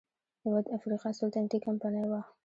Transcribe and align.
یوه 0.45 0.59
د 0.65 0.67
افریقا 0.77 1.09
سلطنتي 1.19 1.57
کمپنۍ 1.65 2.05
وه. 2.07 2.21